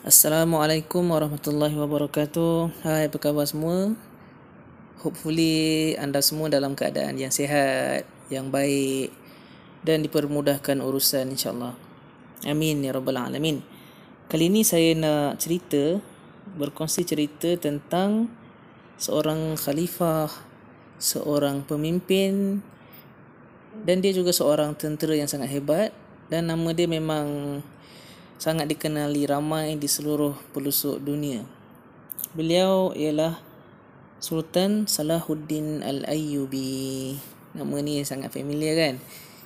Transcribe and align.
Assalamualaikum 0.00 1.12
warahmatullahi 1.12 1.76
wabarakatuh. 1.76 2.72
Hai, 2.88 3.12
apa 3.12 3.20
khabar 3.20 3.44
semua? 3.44 3.92
Hopefully 5.04 5.92
anda 6.00 6.24
semua 6.24 6.48
dalam 6.48 6.72
keadaan 6.72 7.20
yang 7.20 7.28
sihat, 7.28 8.08
yang 8.32 8.48
baik 8.48 9.12
dan 9.84 10.00
dipermudahkan 10.00 10.80
urusan 10.80 11.36
insya-Allah. 11.36 11.76
Amin 12.48 12.80
ya 12.80 12.96
rabbal 12.96 13.20
alamin. 13.20 13.60
Kali 14.32 14.48
ini 14.48 14.64
saya 14.64 14.96
nak 14.96 15.36
cerita 15.36 16.00
berkongsi 16.56 17.04
cerita 17.04 17.52
tentang 17.60 18.32
seorang 18.96 19.52
khalifah, 19.60 20.32
seorang 20.96 21.60
pemimpin 21.68 22.64
dan 23.84 24.00
dia 24.00 24.16
juga 24.16 24.32
seorang 24.32 24.72
tentera 24.80 25.12
yang 25.12 25.28
sangat 25.28 25.52
hebat 25.52 25.92
dan 26.32 26.48
nama 26.48 26.72
dia 26.72 26.88
memang 26.88 27.60
sangat 28.40 28.72
dikenali 28.72 29.28
ramai 29.28 29.76
di 29.76 29.84
seluruh 29.84 30.32
pelosok 30.56 30.96
dunia. 31.04 31.44
Beliau 32.32 32.96
ialah 32.96 33.36
Sultan 34.16 34.88
Salahuddin 34.88 35.84
Al-Ayyubi. 35.84 37.20
Nama 37.52 37.74
ni 37.84 38.00
sangat 38.00 38.32
familiar 38.32 38.80
kan? 38.80 38.96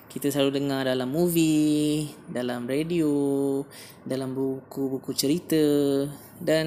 Kita 0.06 0.30
selalu 0.30 0.62
dengar 0.62 0.86
dalam 0.86 1.10
movie, 1.10 2.06
dalam 2.30 2.70
radio, 2.70 3.10
dalam 4.06 4.30
buku-buku 4.30 5.10
cerita 5.10 5.58
dan 6.38 6.66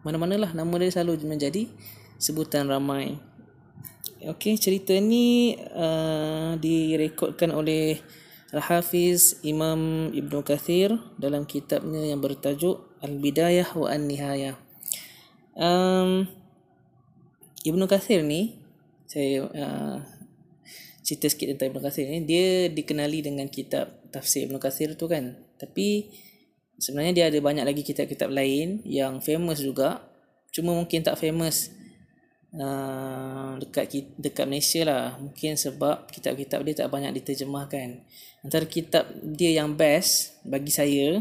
mana-manalah 0.00 0.56
nama 0.56 0.72
dia 0.80 0.88
selalu 0.88 1.28
menjadi 1.28 1.68
sebutan 2.16 2.64
ramai. 2.64 3.20
Okey, 4.24 4.56
cerita 4.56 4.96
ni 4.96 5.52
uh, 5.56 6.56
direkodkan 6.56 7.52
oleh 7.52 8.00
Al-Hafiz 8.50 9.38
Imam 9.46 10.10
Ibn 10.10 10.34
Kathir 10.42 10.98
dalam 11.22 11.46
kitabnya 11.46 12.02
yang 12.02 12.18
bertajuk 12.18 12.82
Al-Bidayah 12.98 13.70
wa 13.78 13.86
An-Nihayah. 13.86 14.58
Um, 15.54 16.26
Ibn 17.62 17.80
Kathir 17.86 18.26
ni, 18.26 18.58
saya 19.06 19.46
uh, 19.46 19.96
cerita 21.06 21.30
sikit 21.30 21.54
tentang 21.54 21.78
Ibn 21.78 21.80
Kathir 21.86 22.10
ni, 22.10 22.26
dia 22.26 22.66
dikenali 22.66 23.22
dengan 23.22 23.46
kitab 23.46 24.10
tafsir 24.10 24.50
Ibn 24.50 24.58
Kathir 24.58 24.98
tu 24.98 25.06
kan. 25.06 25.38
Tapi 25.54 26.10
sebenarnya 26.74 27.12
dia 27.14 27.24
ada 27.30 27.38
banyak 27.38 27.62
lagi 27.62 27.86
kitab-kitab 27.86 28.34
lain 28.34 28.82
yang 28.82 29.22
famous 29.22 29.62
juga. 29.62 30.02
Cuma 30.50 30.74
mungkin 30.74 31.06
tak 31.06 31.22
famous 31.22 31.70
uh, 32.56 33.54
dekat 33.60 34.16
dekat 34.18 34.46
Malaysia 34.48 34.82
lah. 34.82 35.04
Mungkin 35.20 35.54
sebab 35.54 36.10
kitab-kitab 36.10 36.64
dia 36.66 36.74
tak 36.84 36.90
banyak 36.90 37.14
diterjemahkan. 37.22 38.02
Antara 38.40 38.64
kitab 38.64 39.04
dia 39.22 39.52
yang 39.60 39.76
best 39.76 40.40
bagi 40.42 40.72
saya 40.72 41.20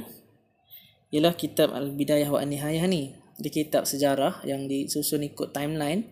ialah 1.09 1.33
kitab 1.33 1.73
Al-Bidayah 1.73 2.29
wa 2.29 2.39
An-Nihayah 2.39 2.85
ni. 2.85 3.17
Dia 3.39 3.51
kitab 3.51 3.87
sejarah 3.87 4.43
yang 4.43 4.67
disusun 4.67 5.23
ikut 5.25 5.55
timeline 5.55 6.05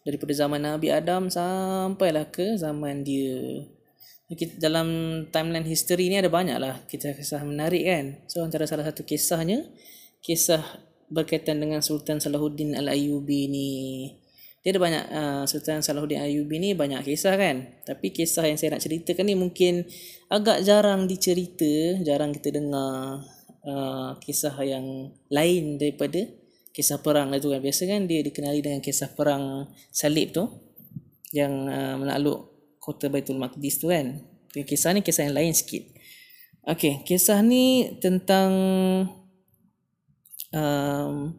daripada 0.00 0.32
zaman 0.32 0.64
Nabi 0.64 0.88
Adam 0.88 1.28
sampailah 1.28 2.28
ke 2.32 2.56
zaman 2.56 3.04
dia. 3.04 3.68
Dalam 4.62 4.86
timeline 5.34 5.66
history 5.66 6.06
ni 6.06 6.16
ada 6.16 6.30
banyak 6.30 6.56
lah 6.56 6.82
kisah-kisah 6.86 7.42
menarik 7.42 7.82
kan. 7.84 8.04
So 8.30 8.46
antara 8.46 8.64
salah 8.64 8.86
satu 8.86 9.02
kisahnya 9.02 9.66
kisah 10.22 10.62
berkaitan 11.10 11.58
dengan 11.58 11.82
Sultan 11.82 12.22
Salahuddin 12.22 12.78
Al-Ayyubi 12.78 13.50
ni 13.50 13.68
dia 14.60 14.76
ada 14.76 14.80
banyak 14.80 15.04
uh, 15.08 15.42
Sultan 15.48 15.80
Salahuddin 15.80 16.20
Ayyubi 16.20 16.60
ni 16.60 16.76
banyak 16.76 17.00
kisah 17.00 17.32
kan. 17.40 17.80
Tapi 17.88 18.12
kisah 18.12 18.44
yang 18.44 18.60
saya 18.60 18.76
nak 18.76 18.84
ceritakan 18.84 19.24
ni 19.24 19.32
mungkin 19.32 19.88
agak 20.28 20.60
jarang 20.68 21.08
dicerita 21.08 21.96
jarang 22.04 22.36
kita 22.36 22.52
dengar 22.52 23.24
uh, 23.64 24.20
kisah 24.20 24.52
yang 24.60 25.16
lain 25.32 25.80
daripada 25.80 26.28
kisah 26.76 27.00
perang 27.00 27.32
itu 27.32 27.48
kan. 27.48 27.60
Biasa 27.64 27.88
kan 27.88 28.04
dia 28.04 28.20
dikenali 28.20 28.60
dengan 28.60 28.84
kisah 28.84 29.08
perang 29.16 29.64
salib 29.88 30.36
tu 30.36 30.44
yang 31.32 31.64
uh, 31.64 31.96
menakluk 31.96 32.52
kota 32.76 33.08
Baitul 33.08 33.40
Maqdis 33.40 33.80
tu 33.80 33.88
kan. 33.88 34.20
Kisah 34.52 34.92
ni 34.92 35.00
kisah 35.00 35.24
yang 35.24 35.40
lain 35.40 35.56
sikit. 35.56 35.88
Okey, 36.68 37.00
kisah 37.08 37.40
ni 37.40 37.96
tentang 37.96 38.52
um, 40.52 41.32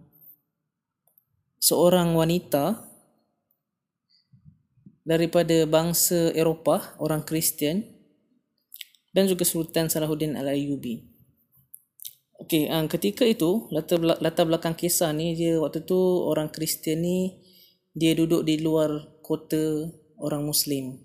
seorang 1.62 2.18
wanita 2.18 2.91
daripada 5.02 5.66
bangsa 5.66 6.30
Eropah, 6.38 6.98
orang 7.02 7.26
Kristian 7.26 7.82
dan 9.12 9.28
juga 9.28 9.44
Sultan 9.44 9.92
Salahuddin 9.92 10.38
Al-Ayyubi. 10.38 11.12
Okey, 12.42 12.74
um, 12.74 12.90
ketika 12.90 13.22
itu 13.22 13.70
latar, 13.70 14.02
latar 14.02 14.50
belakang 14.50 14.74
kisah 14.74 15.14
ni 15.14 15.38
dia 15.38 15.62
waktu 15.62 15.86
tu 15.86 15.98
orang 16.26 16.50
Kristian 16.50 17.06
ni 17.06 17.38
dia 17.94 18.18
duduk 18.18 18.42
di 18.42 18.58
luar 18.58 19.22
kota 19.22 19.94
orang 20.18 20.48
Muslim. 20.48 20.98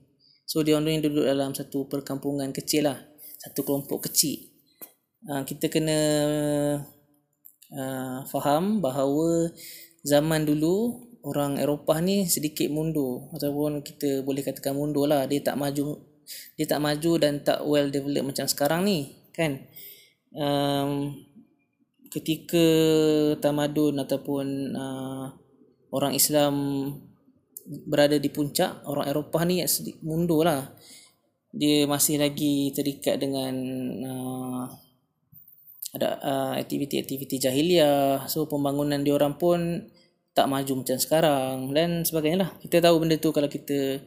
So 0.48 0.64
dia 0.64 0.80
orang 0.80 1.04
duduk 1.04 1.26
dalam 1.26 1.52
satu 1.52 1.90
perkampungan 1.90 2.56
kecil 2.56 2.88
lah, 2.88 2.96
satu 3.36 3.66
kelompok 3.66 4.08
kecil. 4.08 4.48
Uh, 5.26 5.42
kita 5.44 5.68
kena 5.68 5.98
uh, 7.74 8.18
faham 8.30 8.80
bahawa 8.80 9.50
zaman 10.06 10.46
dulu 10.46 11.04
orang 11.26 11.58
Eropah 11.58 11.98
ni 11.98 12.30
sedikit 12.30 12.70
mundur 12.70 13.26
ataupun 13.34 13.82
kita 13.82 14.22
boleh 14.22 14.46
katakan 14.46 14.78
mundur 14.78 15.10
lah. 15.10 15.26
Dia 15.26 15.42
tak 15.42 15.58
maju 15.58 15.98
dia 16.54 16.66
tak 16.66 16.82
maju 16.82 17.12
dan 17.18 17.42
tak 17.42 17.66
well 17.66 17.90
developed 17.90 18.30
macam 18.34 18.46
sekarang 18.46 18.86
ni 18.86 19.18
kan? 19.34 19.66
Um, 20.30 21.18
ketika 22.08 22.64
tamadun 23.42 23.98
ataupun 23.98 24.46
uh, 24.78 25.26
orang 25.90 26.14
Islam 26.14 26.54
berada 27.66 28.16
di 28.22 28.30
puncak 28.30 28.86
orang 28.86 29.10
Eropah 29.10 29.42
ni 29.42 29.66
sedikit 29.66 30.06
mundur 30.06 30.46
lah. 30.46 30.70
Dia 31.56 31.88
masih 31.88 32.20
lagi 32.20 32.70
terikat 32.70 33.16
dengan 33.18 33.54
uh, 34.04 34.64
ada 35.96 36.08
uh, 36.20 36.52
aktiviti-aktiviti 36.60 37.40
jahiliah. 37.40 38.28
So 38.28 38.44
pembangunan 38.46 39.00
dia 39.02 39.16
orang 39.16 39.40
pun 39.40 39.88
tak 40.36 40.52
maju 40.52 40.84
macam 40.84 41.00
sekarang 41.00 41.72
dan 41.72 42.04
sebagainya 42.04 42.44
lah. 42.44 42.50
Kita 42.60 42.84
tahu 42.84 43.00
benda 43.00 43.16
tu 43.16 43.32
kalau 43.32 43.48
kita 43.48 44.04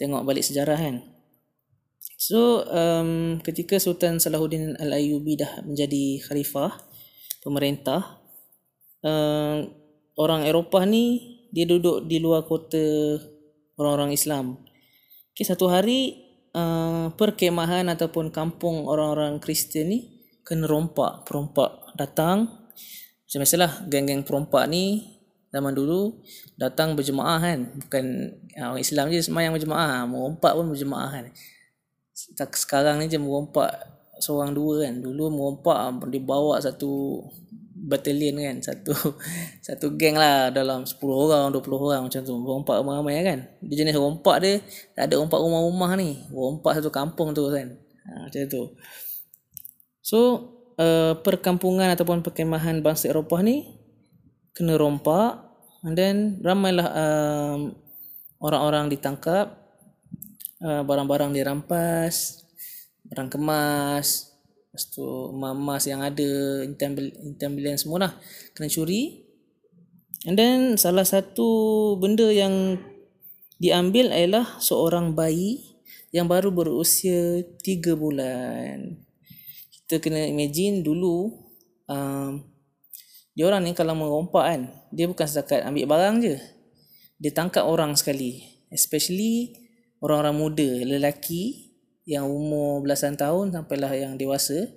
tengok 0.00 0.24
balik 0.24 0.40
sejarah 0.40 0.80
kan. 0.80 1.04
So 2.16 2.64
um, 2.64 3.36
ketika 3.44 3.76
Sultan 3.76 4.16
Salahuddin 4.16 4.80
Al-Ayyubi 4.80 5.36
dah 5.36 5.60
menjadi 5.68 6.24
khalifah 6.24 6.80
pemerintah 7.44 8.24
um, 9.04 9.68
orang 10.16 10.48
Eropah 10.48 10.88
ni 10.88 11.36
dia 11.52 11.68
duduk 11.68 12.08
di 12.08 12.16
luar 12.24 12.48
kota 12.48 13.20
orang-orang 13.76 14.16
Islam. 14.16 14.56
Okay, 15.36 15.44
satu 15.44 15.68
hari 15.68 16.16
uh, 16.56 17.12
perkemahan 17.12 17.84
ataupun 17.92 18.32
kampung 18.32 18.88
orang-orang 18.88 19.36
Kristian 19.44 19.92
ni 19.92 20.24
kena 20.40 20.64
rompak, 20.64 21.28
perompak 21.28 21.92
datang. 22.00 22.48
Macam 23.28 23.38
biasalah 23.44 23.84
geng-geng 23.92 24.24
perompak 24.24 24.64
ni 24.70 25.15
zaman 25.56 25.72
dulu 25.72 26.20
datang 26.60 26.92
berjemaah 26.92 27.40
kan. 27.40 27.72
Bukan 27.80 28.04
ah, 28.60 28.76
orang 28.76 28.84
Islam 28.84 29.08
je 29.08 29.24
semayang 29.24 29.56
berjemaah. 29.56 30.04
Merompak 30.04 30.52
pun 30.52 30.68
berjemaah 30.68 31.08
kan. 31.08 31.24
Sekarang 32.52 33.00
ni 33.00 33.08
je 33.08 33.16
merompak 33.16 33.72
seorang 34.20 34.52
dua 34.52 34.84
kan. 34.84 35.00
Dulu 35.00 35.32
merompak 35.32 35.96
dibawa 36.12 36.60
satu 36.60 37.24
batalion 37.72 38.36
kan. 38.36 38.56
Satu 38.60 38.92
satu 39.66 39.96
geng 39.96 40.20
lah 40.20 40.52
dalam 40.52 40.84
10 40.84 41.00
orang 41.00 41.48
20 41.56 41.64
orang. 41.72 42.02
Macam 42.04 42.20
tu 42.20 42.36
merompak 42.36 42.84
ramai-ramai 42.84 43.24
kan. 43.24 43.40
Dia 43.64 43.80
jenis 43.80 43.96
rompak 43.96 44.36
dia 44.44 44.60
tak 44.92 45.08
ada 45.08 45.16
rompak 45.16 45.40
rumah-rumah 45.40 45.96
ni. 45.96 46.20
Rompak 46.28 46.76
satu 46.76 46.92
kampung 46.92 47.32
tu 47.32 47.48
kan. 47.48 47.72
Ha, 48.04 48.28
macam 48.28 48.40
tu. 48.44 48.62
So 50.04 50.18
uh, 50.76 51.16
perkampungan 51.20 51.90
ataupun 51.96 52.20
perkemahan 52.20 52.84
bangsa 52.84 53.10
Eropah 53.10 53.40
ni 53.40 53.76
kena 54.56 54.80
rompak 54.80 55.45
And 55.84 55.94
then 55.96 56.40
ramailah 56.40 56.88
um, 56.92 57.60
orang-orang 58.40 58.88
ditangkap, 58.92 59.52
uh, 60.64 60.82
barang-barang 60.84 61.36
dirampas, 61.36 62.46
barang 63.06 63.28
kemas, 63.32 64.36
lepas 64.72 64.84
tu 64.92 65.04
emas 65.32 65.82
yang 65.88 66.04
ada, 66.04 66.64
intan 66.64 67.52
bilion 67.52 67.80
semua 67.80 68.08
lah 68.08 68.12
kena 68.56 68.68
curi. 68.68 69.24
And 70.26 70.34
then 70.34 70.74
salah 70.80 71.06
satu 71.06 71.94
benda 72.02 72.26
yang 72.32 72.82
diambil 73.62 74.10
ialah 74.10 74.58
seorang 74.58 75.14
bayi 75.14 75.76
yang 76.10 76.26
baru 76.26 76.50
berusia 76.50 77.44
3 77.62 77.94
bulan. 77.94 78.96
Kita 79.70 80.02
kena 80.02 80.26
imagine 80.26 80.82
dulu 80.82 81.30
um, 81.86 82.42
dia 83.36 83.44
orang 83.44 83.68
ni 83.68 83.76
kalau 83.76 83.92
merompak 83.92 84.44
kan 84.48 84.60
dia 84.88 85.04
bukan 85.04 85.28
setakat 85.28 85.60
ambil 85.68 85.84
barang 85.92 86.16
je. 86.24 86.36
Dia 87.20 87.36
tangkap 87.36 87.68
orang 87.68 87.92
sekali. 87.92 88.40
Especially 88.72 89.52
orang-orang 90.00 90.36
muda 90.40 90.70
lelaki 90.88 91.76
yang 92.08 92.24
umur 92.32 92.80
belasan 92.80 93.12
tahun 93.20 93.52
sampailah 93.52 93.92
yang 93.92 94.16
dewasa 94.16 94.72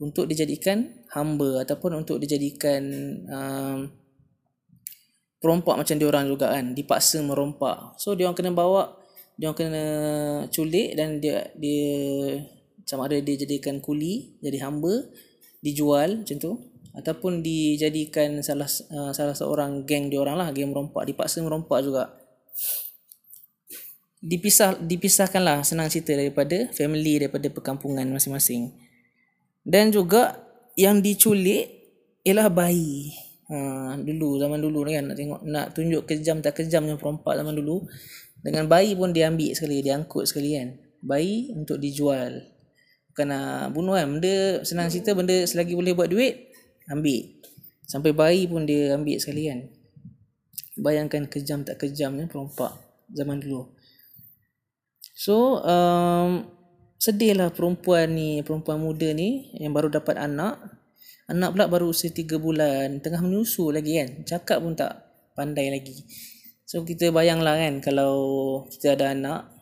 untuk 0.00 0.24
dijadikan 0.24 1.04
hamba 1.12 1.62
ataupun 1.68 2.00
untuk 2.00 2.16
dijadikan 2.18 2.82
um, 3.28 3.78
perompak 5.44 5.76
macam 5.76 5.94
dia 6.00 6.08
orang 6.08 6.24
juga 6.24 6.56
kan 6.56 6.72
dipaksa 6.72 7.20
merompak. 7.20 8.00
So 8.00 8.16
dia 8.16 8.24
orang 8.24 8.38
kena 8.40 8.56
bawa 8.56 8.96
dia 9.36 9.52
orang 9.52 9.60
kena 9.60 9.84
culik 10.48 10.96
dan 10.96 11.20
dia 11.20 11.52
dia 11.60 11.92
macam 12.80 12.98
ada 13.04 13.16
dia 13.20 13.36
jadikan 13.36 13.76
kuli 13.80 14.40
jadi 14.40 14.68
hamba 14.68 15.04
dijual 15.64 16.22
macam 16.22 16.36
tu 16.40 16.52
ataupun 16.94 17.42
dijadikan 17.42 18.38
salah 18.38 18.70
uh, 18.94 19.10
salah 19.10 19.34
seorang 19.34 19.82
geng 19.82 20.14
dia 20.14 20.22
orang 20.22 20.38
lah 20.38 20.48
geng 20.54 20.70
merompak. 20.70 21.10
Dipaksa 21.10 21.42
merompak 21.42 21.82
juga. 21.82 22.14
Dipisah 24.24 24.78
dipisahkanlah 24.78 25.66
senang 25.66 25.90
cerita 25.90 26.14
daripada 26.14 26.70
family 26.72 27.26
daripada 27.26 27.50
perkampungan 27.50 28.06
masing-masing. 28.08 28.72
Dan 29.66 29.90
juga 29.90 30.38
yang 30.78 31.02
diculik 31.02 31.68
ialah 32.22 32.48
bayi. 32.48 33.12
Ha, 33.44 34.00
dulu 34.00 34.40
zaman 34.40 34.56
dulu 34.56 34.88
kan 34.88 35.12
nak 35.12 35.20
tengok 35.20 35.40
nak 35.44 35.76
tunjuk 35.76 36.08
kejam 36.08 36.40
tak 36.40 36.56
kejamnya 36.62 36.96
perompak 36.96 37.36
zaman 37.36 37.52
dulu. 37.52 37.84
Dengan 38.40 38.70
bayi 38.70 38.94
pun 38.94 39.10
dia 39.10 39.28
ambil 39.28 39.52
sekali 39.52 39.82
dia 39.82 39.98
angkut 39.98 40.30
sekali 40.30 40.56
kan. 40.56 40.78
Bayi 41.04 41.50
untuk 41.52 41.82
dijual. 41.82 42.54
Nak 43.14 43.70
bunuh 43.70 43.94
kan 43.94 44.08
benda 44.10 44.64
senang 44.66 44.90
cerita 44.90 45.14
benda 45.14 45.46
selagi 45.46 45.78
boleh 45.78 45.94
buat 45.94 46.10
duit 46.10 46.43
ambil 46.90 47.24
sampai 47.84 48.10
bayi 48.12 48.48
pun 48.48 48.64
dia 48.64 48.96
ambil 48.96 49.16
sekali 49.20 49.48
kan 49.48 49.60
bayangkan 50.80 51.28
kejam 51.30 51.62
tak 51.62 51.80
kejamnya 51.80 52.26
perompak 52.26 52.74
zaman 53.12 53.38
dulu 53.38 53.70
so 55.14 55.62
um, 55.62 56.48
sedihlah 56.98 57.52
perempuan 57.54 58.12
ni 58.16 58.40
perempuan 58.42 58.80
muda 58.80 59.12
ni 59.12 59.54
yang 59.56 59.70
baru 59.70 59.92
dapat 59.92 60.18
anak 60.18 60.58
Anak 61.24 61.56
pula 61.56 61.64
baru 61.72 61.88
usia 61.88 62.12
3 62.12 62.36
bulan, 62.36 63.00
tengah 63.00 63.24
menyusu 63.24 63.72
lagi 63.72 63.96
kan. 63.96 64.28
Cakap 64.28 64.60
pun 64.60 64.76
tak 64.76 64.92
pandai 65.32 65.72
lagi. 65.72 66.04
So 66.68 66.84
kita 66.84 67.08
bayanglah 67.16 67.56
kan 67.56 67.80
kalau 67.80 68.14
kita 68.68 68.92
ada 68.92 69.16
anak, 69.16 69.53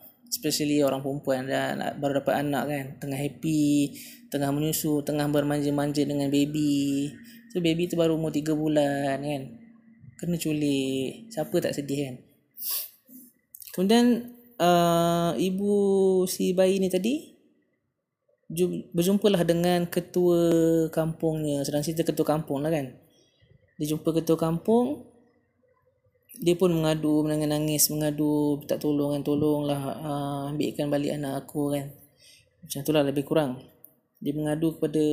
especially 0.43 0.83
orang 0.83 0.99
perempuan 0.99 1.47
dan 1.47 1.79
baru 2.03 2.19
dapat 2.19 2.43
anak 2.43 2.63
kan, 2.67 2.85
tengah 2.99 3.15
happy, 3.15 3.95
tengah 4.27 4.51
menyusu, 4.51 4.99
tengah 5.07 5.23
bermanja-manja 5.31 6.03
dengan 6.03 6.27
baby. 6.27 7.07
So 7.55 7.63
baby 7.63 7.87
tu 7.87 7.95
baru 7.95 8.19
umur 8.19 8.35
3 8.35 8.51
bulan 8.51 9.23
kan. 9.23 9.43
Kena 10.19 10.35
culik. 10.35 11.31
Siapa 11.31 11.55
tak 11.63 11.71
sedih 11.79 12.11
kan? 12.11 12.15
Kemudian 13.71 14.35
uh, 14.59 15.31
ibu 15.39 15.73
si 16.27 16.51
bayi 16.51 16.83
ni 16.83 16.91
tadi 16.91 17.31
berjumpalah 18.93 19.41
dengan 19.47 19.87
ketua 19.89 20.51
kampungnya 20.93 21.65
sedang 21.65 21.81
cerita 21.81 22.05
ketua 22.05 22.37
kampung 22.37 22.61
lah 22.61 22.69
kan 22.69 22.93
dia 23.81 23.87
jumpa 23.89 24.13
ketua 24.13 24.37
kampung 24.37 25.09
dia 26.33 26.57
pun 26.57 26.73
mengadu 26.73 27.21
menangis 27.21 27.93
mengadu 27.93 28.57
tak 28.65 28.81
tolong 28.81 29.13
kan 29.13 29.21
tolonglah 29.21 29.81
uh, 30.01 30.41
ambilkan 30.49 30.89
balik 30.89 31.13
anak 31.13 31.45
aku 31.45 31.77
kan. 31.77 31.93
Macam 32.63 32.79
itulah 32.81 33.03
lebih 33.05 33.23
kurang. 33.27 33.61
Dia 34.23 34.33
mengadu 34.33 34.79
kepada 34.79 35.03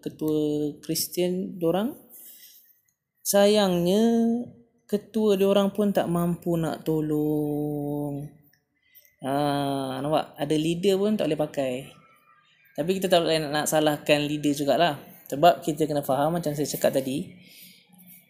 ketua 0.00 0.72
Kristian 0.82 1.60
orang 1.62 1.94
sayangnya 3.20 4.02
ketua 4.86 5.34
dia 5.34 5.46
orang 5.50 5.70
pun 5.70 5.94
tak 5.94 6.10
mampu 6.10 6.58
nak 6.58 6.82
tolong. 6.82 8.26
Ah 9.22 10.02
nampak? 10.02 10.34
Ada 10.34 10.54
leader 10.58 10.94
pun 10.98 11.14
tak 11.14 11.30
boleh 11.30 11.40
pakai. 11.40 11.74
Tapi 12.76 12.90
kita 13.00 13.08
tak 13.08 13.24
boleh 13.24 13.38
nak, 13.40 13.50
nak 13.54 13.66
salahkan 13.70 14.20
leader 14.26 14.52
jugalah. 14.52 14.98
Sebab 15.26 15.64
kita 15.64 15.88
kena 15.90 16.06
faham 16.06 16.38
macam 16.38 16.52
saya 16.54 16.68
cakap 16.68 16.94
tadi. 16.94 17.34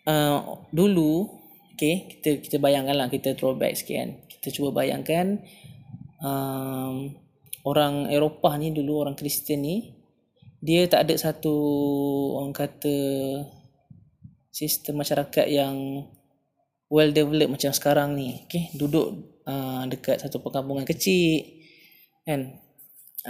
Uh, 0.07 0.63
dulu, 0.71 1.27
okay, 1.77 1.95
kita 2.09 2.41
kita 2.41 2.57
bayangkanlah 2.57 3.13
kita 3.13 3.37
throwback 3.37 3.77
sikit 3.77 3.97
kan. 4.01 4.11
Kita 4.27 4.49
cuba 4.51 4.83
bayangkan 4.83 5.45
um, 6.25 7.13
orang 7.69 8.09
Eropah 8.09 8.57
ni 8.57 8.73
dulu, 8.73 9.05
orang 9.05 9.15
Kristian 9.15 9.63
ni, 9.63 9.93
dia 10.65 10.89
tak 10.89 11.07
ada 11.07 11.15
satu 11.21 11.55
orang 12.41 12.57
kata 12.57 12.97
sistem 14.51 15.05
masyarakat 15.05 15.47
yang 15.53 16.09
well 16.89 17.13
developed 17.13 17.53
macam 17.53 17.71
sekarang 17.77 18.17
ni. 18.17 18.49
Okay, 18.49 18.73
duduk 18.75 19.37
uh, 19.47 19.85
dekat 19.87 20.21
satu 20.21 20.43
perkampungan 20.43 20.85
kecil 20.85 21.57
kan 22.27 22.59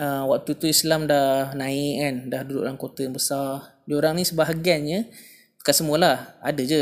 uh, 0.01 0.25
waktu 0.33 0.57
tu 0.57 0.65
Islam 0.65 1.05
dah 1.05 1.53
naik 1.53 1.95
kan 2.01 2.15
dah 2.33 2.41
duduk 2.49 2.63
dalam 2.65 2.81
kota 2.81 3.05
yang 3.05 3.15
besar 3.15 3.77
diorang 3.85 4.17
ni 4.17 4.25
sebahagiannya 4.25 5.13
bukan 5.67 5.83
semualah 5.83 6.39
ada 6.47 6.63
je 6.63 6.79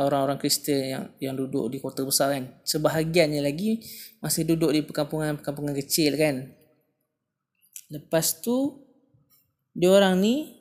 orang-orang 0.00 0.40
Kristian 0.40 0.80
yang 0.88 1.04
yang 1.20 1.34
duduk 1.36 1.68
di 1.68 1.76
kota 1.76 2.08
besar 2.08 2.32
kan. 2.32 2.48
Sebahagiannya 2.64 3.44
lagi 3.44 3.84
masih 4.24 4.48
duduk 4.48 4.72
di 4.72 4.80
perkampungan-perkampungan 4.80 5.76
kecil 5.76 6.16
kan. 6.16 6.48
Lepas 7.92 8.40
tu 8.40 8.80
diorang 9.76 10.16
ni 10.24 10.56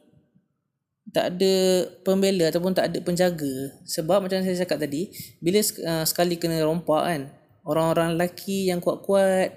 tak 1.07 1.39
ada 1.39 1.87
pembela 2.03 2.51
ataupun 2.51 2.75
tak 2.75 2.91
ada 2.91 2.99
penjaga. 2.99 3.79
Sebab 3.87 4.27
macam 4.27 4.43
saya 4.43 4.59
cakap 4.67 4.83
tadi 4.83 5.15
bila 5.39 5.63
uh, 5.63 6.03
sekali 6.03 6.35
kena 6.35 6.67
rompak 6.67 7.15
kan 7.15 7.31
orang-orang 7.63 8.19
lelaki 8.19 8.67
yang 8.67 8.83
kuat-kuat 8.83 9.55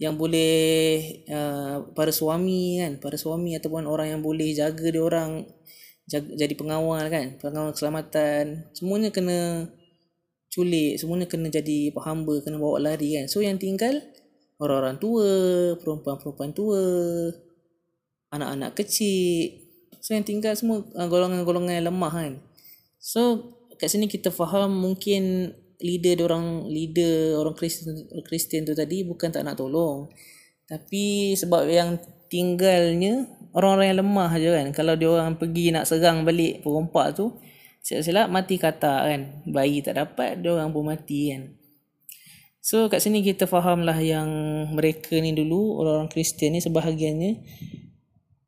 yang 0.00 0.16
boleh 0.16 1.20
uh, 1.28 1.84
para 1.92 2.16
suami 2.16 2.80
kan 2.80 2.96
para 2.96 3.20
suami 3.20 3.60
ataupun 3.60 3.84
orang 3.84 4.16
yang 4.16 4.24
boleh 4.24 4.56
jaga 4.56 4.88
dia 4.88 5.04
orang 5.04 5.44
jadi 6.10 6.54
pengawal 6.58 7.06
kan 7.08 7.38
pengawal 7.38 7.70
keselamatan. 7.72 8.66
Semuanya 8.74 9.14
kena 9.14 9.70
culik 10.52 11.00
semuanya 11.00 11.24
kena 11.24 11.48
jadi 11.48 11.94
hamba 11.96 12.42
kena 12.44 12.60
bawa 12.60 12.82
lari 12.82 13.16
kan. 13.16 13.26
So 13.30 13.40
yang 13.40 13.56
tinggal 13.56 14.02
orang-orang 14.60 15.00
tua 15.00 15.30
perempuan-perempuan 15.80 16.52
tua 16.52 16.82
anak-anak 18.34 18.76
kecil. 18.76 19.62
So 20.02 20.12
yang 20.12 20.26
tinggal 20.26 20.58
semua 20.58 20.84
uh, 20.98 21.08
golongan-golongan 21.08 21.80
yang 21.80 21.86
lemah 21.88 22.12
kan. 22.12 22.32
So 23.00 23.54
kat 23.80 23.88
sini 23.88 24.06
kita 24.06 24.28
faham 24.28 24.74
mungkin 24.74 25.54
leader 25.82 26.30
orang 26.30 26.70
leader 26.70 27.42
orang 27.42 27.58
Kristian 27.58 28.06
Kristian 28.22 28.62
tu 28.62 28.76
tadi 28.76 29.02
bukan 29.06 29.32
tak 29.32 29.46
nak 29.48 29.56
tolong. 29.56 30.12
Tapi 30.68 31.32
sebab 31.36 31.68
yang 31.68 31.96
tinggalnya 32.32 33.28
orang-orang 33.56 33.86
yang 33.92 33.98
lemah 34.04 34.30
je 34.36 34.50
kan. 34.50 34.66
Kalau 34.72 34.94
dia 34.96 35.08
orang 35.08 35.36
pergi 35.36 35.72
nak 35.72 35.88
serang 35.88 36.24
balik 36.24 36.64
perompak 36.64 37.16
tu 37.16 37.36
silap-silap 37.82 38.28
mati 38.28 38.56
kata 38.56 39.08
kan. 39.08 39.20
Bayi 39.48 39.80
tak 39.84 40.00
dapat 40.00 40.40
dia 40.40 40.52
orang 40.56 40.72
pun 40.72 40.88
mati 40.88 41.32
kan. 41.32 41.42
So 42.62 42.86
kat 42.86 43.02
sini 43.02 43.26
kita 43.26 43.50
faham 43.50 43.82
lah 43.82 43.98
yang 43.98 44.28
mereka 44.70 45.18
ni 45.18 45.34
dulu 45.34 45.82
orang-orang 45.82 46.06
Kristian 46.06 46.54
ni 46.54 46.62
sebahagiannya 46.62 47.42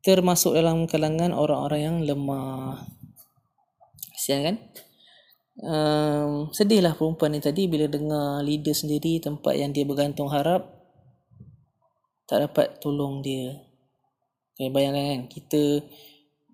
termasuk 0.05 0.55
dalam 0.55 0.85
kalangan 0.85 1.33
orang-orang 1.33 1.81
yang 1.81 1.97
lemah. 2.05 2.85
Kesian 4.15 4.39
kan? 4.45 4.57
Um, 5.55 6.51
sedihlah 6.51 6.93
perempuan 6.99 7.31
ni 7.31 7.39
tadi 7.39 7.65
bila 7.71 7.87
dengar 7.87 8.43
leader 8.43 8.75
sendiri 8.75 9.23
tempat 9.23 9.55
yang 9.55 9.71
dia 9.71 9.87
bergantung 9.87 10.27
harap 10.27 10.67
tak 12.29 12.45
dapat 12.45 12.77
tolong 12.81 13.25
dia. 13.25 13.64
Okay, 14.55 14.71
bayangkan 14.71 15.03
kan 15.03 15.21
kita 15.27 15.83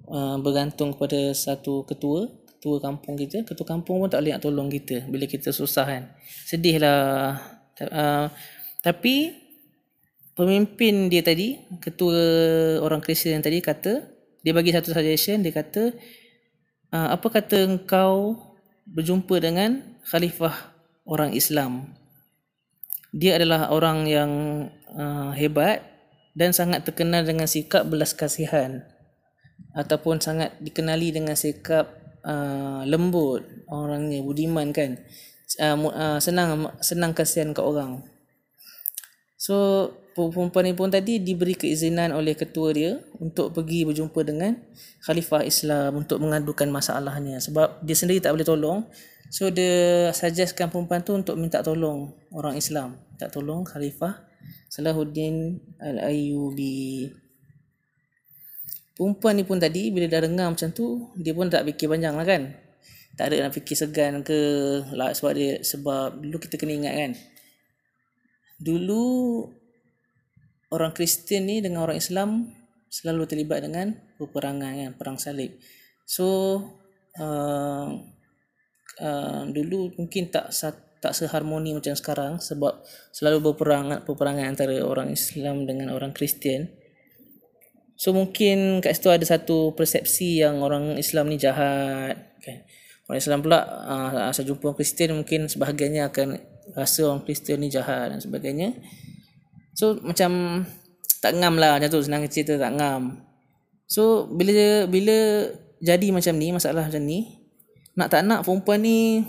uh, 0.10 0.41
bergantung 0.41 0.98
kepada 0.98 1.38
satu 1.38 1.86
ketua, 1.86 2.34
ketua 2.58 2.81
kampung 2.81 3.13
kita, 3.13 3.46
ketua 3.46 3.62
kampung 3.62 4.01
pun 4.01 4.10
tak 4.10 4.25
boleh 4.25 4.34
nak 4.34 4.41
tolong 4.41 4.74
kita 4.74 5.05
bila 5.05 5.29
kita 5.29 5.53
susah 5.53 5.86
kan. 5.86 6.03
Sedihlah. 6.50 7.38
Uh, 7.77 8.25
tapi 8.81 9.38
pemimpin 10.34 11.13
dia 11.13 11.22
tadi, 11.22 11.62
ketua 11.77 12.17
orang 12.81 13.05
Kristian 13.05 13.38
tadi 13.38 13.62
kata, 13.62 14.01
dia 14.41 14.50
bagi 14.58 14.74
satu 14.74 14.89
suggestion, 14.89 15.46
dia 15.46 15.53
kata, 15.53 15.93
uh, 16.98 17.13
apa 17.13 17.27
kata 17.29 17.70
engkau 17.70 18.34
berjumpa 18.89 19.38
dengan 19.38 19.77
khalifah 20.10 20.74
orang 21.05 21.38
Islam. 21.38 21.93
Dia 23.13 23.38
adalah 23.38 23.70
orang 23.70 24.10
yang 24.10 24.31
uh, 24.89 25.38
hebat 25.38 25.90
dan 26.31 26.55
sangat 26.55 26.88
terkenal 26.88 27.27
dengan 27.27 27.47
sikap 27.47 27.83
belas 27.88 28.15
kasihan 28.15 28.83
ataupun 29.75 30.19
sangat 30.19 30.55
dikenali 30.59 31.15
dengan 31.15 31.35
sikap 31.35 31.91
uh, 32.23 32.83
lembut 32.88 33.43
orangnya 33.71 34.19
budiman 34.23 34.71
kan. 34.75 35.00
Uh, 35.59 35.75
uh, 35.91 36.19
senang 36.23 36.71
senang 36.79 37.11
kasihan 37.11 37.51
ke 37.51 37.59
orang. 37.59 38.03
So 39.35 39.89
perempuan 40.13 40.67
ni 40.67 40.75
pun 40.75 40.91
tadi 40.91 41.19
diberi 41.19 41.55
keizinan 41.55 42.11
oleh 42.11 42.35
ketua 42.35 42.75
dia 42.75 43.00
untuk 43.19 43.55
pergi 43.55 43.88
berjumpa 43.88 44.21
dengan 44.27 44.59
khalifah 45.01 45.43
Islam 45.43 46.03
untuk 46.03 46.19
mengadukan 46.19 46.67
masalahnya 46.67 47.39
sebab 47.39 47.81
dia 47.83 47.95
sendiri 47.95 48.23
tak 48.23 48.35
boleh 48.35 48.47
tolong. 48.47 48.79
So 49.31 49.47
dia 49.47 50.11
suggestkan 50.11 50.67
perempuan 50.67 51.03
tu 51.07 51.15
untuk 51.15 51.39
minta 51.39 51.63
tolong 51.63 52.11
orang 52.35 52.59
Islam. 52.59 53.00
Tak 53.15 53.31
tolong 53.31 53.63
khalifah 53.63 54.30
Salahuddin 54.71 55.59
Al-Ayyubi. 55.83 57.11
Perempuan 58.95 59.35
ni 59.35 59.43
pun 59.43 59.59
tadi 59.59 59.91
bila 59.91 60.07
dah 60.07 60.23
dengar 60.23 60.47
macam 60.47 60.71
tu 60.71 61.11
dia 61.19 61.35
pun 61.35 61.51
tak 61.51 61.67
fikir 61.67 61.91
panjang 61.91 62.15
lah 62.15 62.23
kan? 62.23 62.55
Tak 63.19 63.27
ada 63.27 63.43
nak 63.43 63.51
fikir 63.51 63.75
segan 63.75 64.23
ke 64.23 64.39
lah 64.95 65.11
sebab 65.11 65.35
dia 65.35 65.59
sebab 65.59 66.23
dulu 66.23 66.39
kita 66.39 66.55
kena 66.55 66.87
ingat 66.87 66.95
kan? 66.95 67.11
Dulu 68.63 69.03
orang 70.71 70.95
Kristian 70.95 71.51
ni 71.51 71.59
dengan 71.59 71.83
orang 71.83 71.99
Islam 71.99 72.55
selalu 72.87 73.27
terlibat 73.27 73.67
dengan 73.67 73.91
peperangan 74.15 74.71
kan? 74.71 74.91
Perang 74.95 75.17
salib. 75.19 75.51
So 76.07 76.55
uh, 77.19 77.91
uh, 79.03 79.41
dulu 79.51 79.99
mungkin 79.99 80.31
tak 80.31 80.55
tak 81.01 81.17
seharmoni 81.17 81.74
macam 81.74 81.98
sekarang 81.98 82.38
sebab 82.38 82.86
selalu 83.10 83.51
berperang 83.51 84.05
peperangan 84.05 84.53
antara 84.53 84.77
orang 84.86 85.10
Islam 85.10 85.65
dengan 85.65 85.91
orang 85.91 86.13
Kristian 86.13 86.70
So 88.01 88.17
mungkin 88.17 88.81
kat 88.81 88.98
situ 88.98 89.13
ada 89.13 89.22
satu 89.22 89.77
persepsi 89.77 90.41
yang 90.41 90.65
orang 90.65 90.98
Islam 90.98 91.29
ni 91.29 91.38
jahat. 91.38 92.34
Okay. 92.41 92.65
Orang 93.05 93.22
Islam 93.22 93.46
pula 93.46 93.62
uh, 93.62 94.25
asal 94.25 94.41
jumpa 94.41 94.74
orang 94.74 94.77
Kristian 94.81 95.13
mungkin 95.13 95.46
sebahagiannya 95.46 96.10
akan 96.10 96.27
rasa 96.74 97.05
orang 97.05 97.22
Kristian 97.22 97.62
ni 97.62 97.70
jahat 97.70 98.10
dan 98.10 98.17
sebagainya. 98.17 98.74
So 99.77 100.01
macam 100.01 100.65
tak 101.22 101.38
ngam 101.38 101.62
lah 101.62 101.77
macam 101.77 101.93
tu 101.93 102.01
senang 102.01 102.25
cerita 102.25 102.58
tak 102.58 102.74
ngam. 102.74 103.22
So 103.86 104.25
bila 104.34 104.89
bila 104.89 105.53
jadi 105.77 106.10
macam 106.10 106.41
ni 106.41 106.50
masalah 106.50 106.89
macam 106.89 107.05
ni 107.05 107.38
nak 107.93 108.10
tak 108.10 108.25
nak 108.25 108.50
perempuan 108.50 108.81
ni 108.81 109.22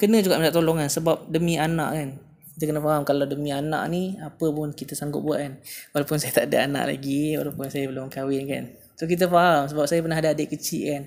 kena 0.00 0.24
juga 0.24 0.40
minta 0.40 0.56
tolong 0.56 0.80
kan 0.80 0.88
sebab 0.88 1.28
demi 1.28 1.60
anak 1.60 1.90
kan. 1.92 2.10
Kita 2.56 2.64
kena 2.72 2.80
faham 2.80 3.04
kalau 3.04 3.28
demi 3.28 3.52
anak 3.52 3.84
ni 3.92 4.16
apa 4.16 4.48
pun 4.48 4.72
kita 4.72 4.96
sanggup 4.96 5.20
buat 5.20 5.44
kan. 5.44 5.60
Walaupun 5.92 6.16
saya 6.20 6.32
tak 6.32 6.48
ada 6.48 6.64
anak 6.64 6.96
lagi 6.96 7.36
walaupun 7.36 7.68
saya 7.68 7.84
belum 7.92 8.08
kahwin 8.08 8.48
kan. 8.48 8.64
So 8.96 9.04
kita 9.04 9.28
faham 9.28 9.68
sebab 9.68 9.84
saya 9.84 10.00
pernah 10.00 10.16
ada 10.16 10.32
adik 10.32 10.56
kecil 10.56 10.82
kan. 10.88 11.02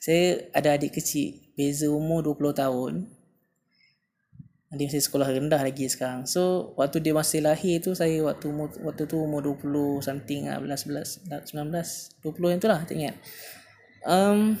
Saya 0.00 0.48
ada 0.56 0.80
adik 0.80 0.96
kecil 0.96 1.36
beza 1.52 1.92
umur 1.92 2.24
20 2.24 2.56
tahun. 2.56 2.92
Dia 4.68 4.84
masih 4.84 5.00
sekolah 5.00 5.32
rendah 5.32 5.64
lagi 5.64 5.88
sekarang. 5.88 6.28
So 6.28 6.72
waktu 6.76 7.00
dia 7.00 7.16
masih 7.16 7.40
lahir 7.40 7.80
tu 7.80 7.96
saya 7.96 8.20
waktu 8.20 8.52
umur, 8.52 8.68
waktu 8.84 9.08
tu 9.08 9.16
umur 9.16 9.40
20 9.40 10.04
something 10.04 10.48
lah 10.48 10.60
11, 10.60 11.24
11 11.24 11.56
19 11.56 12.20
20 12.24 12.52
yang 12.52 12.60
tu 12.60 12.68
lah 12.68 12.80
tak 12.84 12.96
ingat. 12.96 13.16
Um, 14.04 14.60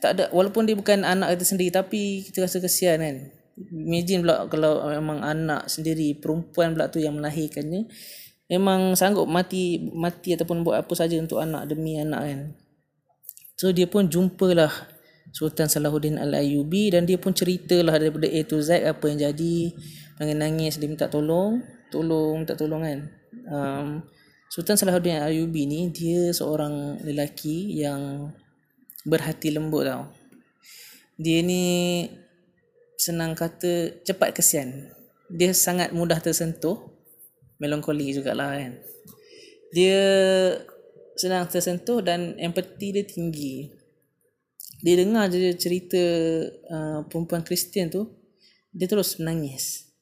tak 0.00 0.10
ada 0.16 0.24
walaupun 0.32 0.64
dia 0.64 0.74
bukan 0.74 1.04
anak 1.04 1.36
kita 1.36 1.44
sendiri 1.44 1.70
tapi 1.70 2.24
kita 2.24 2.48
rasa 2.48 2.58
kesian 2.58 2.98
kan. 3.00 3.16
Imagine 3.60 4.24
pula 4.24 4.48
kalau 4.48 4.88
memang 4.88 5.20
anak 5.20 5.68
sendiri 5.68 6.16
perempuan 6.16 6.72
pula 6.72 6.88
tu 6.88 6.96
yang 6.96 7.20
melahirkannya 7.20 7.84
memang 8.50 8.98
sanggup 8.98 9.30
mati 9.30 9.78
mati 9.94 10.34
ataupun 10.34 10.66
buat 10.66 10.82
apa 10.82 10.94
saja 10.98 11.14
untuk 11.22 11.38
anak 11.38 11.70
demi 11.70 12.00
anak 12.00 12.20
kan. 12.26 12.40
So 13.54 13.70
dia 13.70 13.86
pun 13.86 14.10
jumpalah 14.10 14.72
Sultan 15.30 15.70
Salahuddin 15.70 16.18
Al-Ayubi 16.18 16.90
dan 16.90 17.06
dia 17.06 17.14
pun 17.14 17.30
ceritalah 17.30 18.00
daripada 18.02 18.26
A 18.26 18.40
to 18.42 18.58
Z 18.58 18.82
apa 18.82 19.04
yang 19.06 19.30
jadi. 19.30 19.70
Nangis-nangis 20.18 20.76
dia 20.82 20.88
minta 20.90 21.06
tolong 21.06 21.62
tolong 21.94 22.42
minta 22.42 22.58
tolong 22.58 22.82
kan. 22.82 22.98
Um, 23.46 23.88
Sultan 24.50 24.74
Salahuddin 24.74 25.22
Al-Ayubi 25.22 25.70
ni 25.70 25.94
dia 25.94 26.34
seorang 26.34 26.98
lelaki 27.06 27.78
yang 27.78 28.34
berhati 29.06 29.52
lembut 29.54 29.86
tau 29.88 30.20
dia 31.20 31.44
ni 31.44 31.64
senang 32.96 33.36
kata 33.36 34.00
cepat 34.00 34.32
kesian. 34.32 34.88
Dia 35.28 35.52
sangat 35.52 35.92
mudah 35.92 36.16
tersentuh. 36.16 36.80
Melankoli 37.60 38.16
jugalah 38.16 38.56
kan. 38.56 38.80
Dia 39.76 40.00
senang 41.12 41.44
tersentuh 41.44 42.00
dan 42.00 42.40
empati 42.40 42.96
dia 42.96 43.04
tinggi. 43.04 43.68
Dia 44.80 44.96
dengar 44.96 45.28
je 45.28 45.52
cerita 45.60 46.00
uh, 46.72 47.04
perempuan 47.04 47.44
Kristian 47.44 47.92
tu, 47.92 48.08
dia 48.72 48.88
terus 48.88 49.20
menangis. 49.20 49.92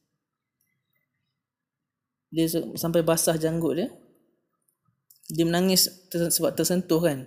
Dia 2.31 2.47
sampai 2.79 3.03
basah 3.03 3.35
janggut 3.35 3.75
dia. 3.75 3.91
Dia 5.35 5.43
menangis 5.43 5.91
sebab 6.15 6.55
tersentuh 6.55 7.03
kan. 7.03 7.27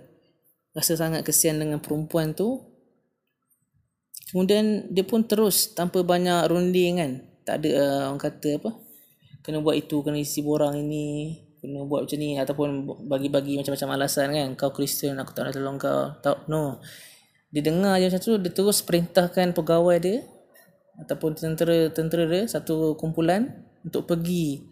Rasa 0.72 0.96
sangat 0.96 1.24
kesian 1.24 1.60
dengan 1.60 1.78
perempuan 1.78 2.32
tu 2.32 2.72
Kemudian 4.32 4.88
dia 4.88 5.04
pun 5.04 5.28
terus 5.28 5.76
tanpa 5.76 6.00
banyak 6.00 6.48
runding 6.48 6.96
kan. 6.96 7.12
Tak 7.44 7.60
ada 7.60 7.68
uh, 7.76 8.02
orang 8.08 8.22
kata 8.24 8.56
apa. 8.56 8.70
Kena 9.44 9.60
buat 9.60 9.76
itu, 9.76 10.00
kena 10.00 10.16
isi 10.16 10.40
borang 10.40 10.72
ini. 10.72 11.36
Kena 11.60 11.84
buat 11.84 12.08
macam 12.08 12.16
ni 12.16 12.40
ataupun 12.40 12.68
bagi-bagi 13.12 13.60
macam-macam 13.60 13.88
alasan 13.92 14.32
kan. 14.32 14.48
Kau 14.56 14.72
Kristian, 14.72 15.20
aku 15.20 15.36
tak 15.36 15.44
nak 15.44 15.52
tolong 15.52 15.76
kau. 15.76 16.16
Tak, 16.24 16.48
no. 16.48 16.80
Dia 17.52 17.60
dengar 17.60 18.00
je 18.00 18.08
macam 18.08 18.22
tu, 18.24 18.32
dia 18.40 18.52
terus 18.56 18.80
perintahkan 18.80 19.52
pegawai 19.52 20.00
dia 20.00 20.24
ataupun 21.04 21.36
tentera-tentera 21.36 22.24
dia 22.24 22.42
satu 22.48 22.96
kumpulan 22.96 23.48
untuk 23.84 24.08
pergi 24.08 24.64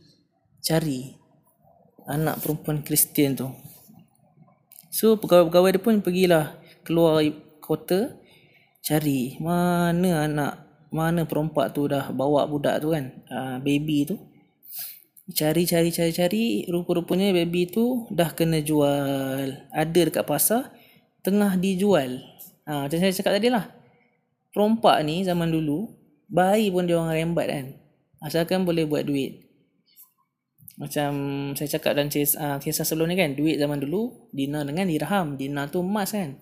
cari 0.65 1.13
anak 2.09 2.41
perempuan 2.41 2.81
Kristian 2.81 3.37
tu. 3.37 3.53
So 4.91 5.15
pegawai-pegawai 5.23 5.79
dia 5.79 5.83
pun 5.83 6.03
pergilah 6.03 6.59
keluar 6.83 7.23
kota 7.63 8.19
cari 8.83 9.39
mana 9.39 10.27
anak 10.27 10.53
mana 10.91 11.23
perompak 11.23 11.71
tu 11.71 11.87
dah 11.87 12.11
bawa 12.11 12.51
budak 12.51 12.83
tu 12.83 12.91
kan 12.91 13.15
uh, 13.31 13.57
baby 13.63 14.03
tu. 14.03 14.19
Cari 15.31 15.63
cari 15.63 15.95
cari 15.95 16.11
cari 16.11 16.45
rupa-rupanya 16.67 17.31
baby 17.31 17.71
tu 17.71 18.11
dah 18.11 18.35
kena 18.35 18.59
jual. 18.59 19.71
Ada 19.71 20.01
dekat 20.11 20.27
pasar 20.27 20.75
tengah 21.23 21.55
dijual. 21.55 22.19
Ha, 22.67 22.91
macam 22.91 22.99
saya 22.99 23.15
cakap 23.15 23.39
tadi 23.39 23.47
lah 23.47 23.71
perompak 24.51 25.07
ni 25.07 25.23
zaman 25.23 25.55
dulu 25.55 25.87
bayi 26.27 26.67
pun 26.75 26.91
dia 26.91 26.99
orang 26.99 27.15
rembat 27.15 27.47
kan. 27.47 27.67
Asalkan 28.27 28.67
boleh 28.67 28.91
buat 28.91 29.07
duit 29.07 29.50
macam 30.81 31.11
saya 31.53 31.77
cakap 31.77 31.93
dalam 31.93 32.09
kisah, 32.09 32.57
kisah 32.57 32.89
sebelum 32.89 33.13
ni 33.13 33.21
kan 33.21 33.37
duit 33.37 33.61
zaman 33.61 33.77
dulu 33.77 34.33
dinar 34.33 34.65
dengan 34.65 34.89
dirham 34.89 35.37
dinar 35.37 35.69
tu 35.69 35.85
emas 35.85 36.17
kan 36.17 36.41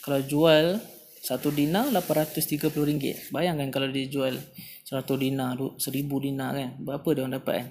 kalau 0.00 0.24
jual 0.24 0.80
satu 1.20 1.52
dinar 1.52 1.92
830 1.92 2.72
ringgit. 2.72 3.28
Bayangkan 3.28 3.68
kalau 3.68 3.92
dia 3.92 4.08
jual 4.08 4.40
100 4.88 5.04
dinar, 5.20 5.52
1000 5.54 5.76
dinar 6.24 6.56
kan. 6.56 6.70
Berapa 6.80 7.08
dia 7.12 7.20
orang 7.22 7.36
dapat 7.36 7.54
kan? 7.60 7.68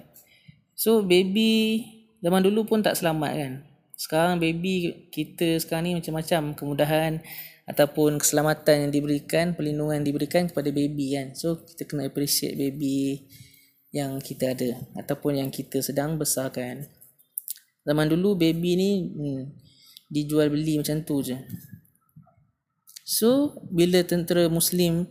So 0.78 1.02
baby 1.02 1.82
zaman 2.22 2.46
dulu 2.46 2.64
pun 2.64 2.80
tak 2.80 2.94
selamat 2.94 3.32
kan. 3.34 3.52
Sekarang 3.98 4.38
baby 4.40 5.04
kita 5.12 5.58
sekarang 5.60 5.90
ni 5.90 5.92
macam-macam 5.98 6.54
kemudahan 6.56 7.20
ataupun 7.68 8.22
keselamatan 8.22 8.88
yang 8.88 8.92
diberikan, 8.94 9.52
perlindungan 9.52 10.00
yang 10.00 10.06
diberikan 10.08 10.46
kepada 10.46 10.70
baby 10.70 11.18
kan. 11.18 11.34
So 11.34 11.66
kita 11.66 11.90
kena 11.90 12.08
appreciate 12.08 12.54
baby 12.54 13.26
yang 13.90 14.22
kita 14.22 14.54
ada 14.54 14.78
ataupun 14.94 15.42
yang 15.42 15.50
kita 15.50 15.82
sedang 15.82 16.14
besarkan. 16.14 16.86
Zaman 17.82 18.06
dulu 18.06 18.38
baby 18.38 18.78
ni 18.78 18.90
hmm, 19.10 19.42
dijual 20.06 20.50
beli 20.50 20.78
macam 20.78 21.02
tu 21.02 21.22
je. 21.22 21.38
So 23.02 23.58
bila 23.66 24.06
tentera 24.06 24.46
muslim 24.46 25.10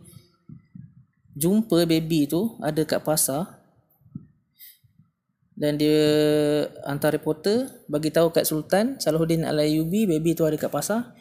jumpa 1.35 1.83
baby 1.83 2.27
tu 2.27 2.55
ada 2.63 2.83
kat 2.87 3.03
pasar 3.03 3.59
dan 5.59 5.75
dia 5.75 5.99
hantar 6.87 7.19
reporter 7.19 7.67
bagi 7.91 8.15
tahu 8.15 8.31
kat 8.31 8.47
Sultan 8.47 8.95
Salahuddin 8.95 9.43
Al-Ayubi 9.43 10.07
baby 10.07 10.31
tu 10.31 10.47
ada 10.47 10.55
kat 10.55 10.71
pasar. 10.71 11.11